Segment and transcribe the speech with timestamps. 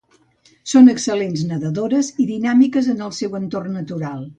[0.71, 4.27] Són excel·lents nedadores i dinàmiques en el seu entorn natural.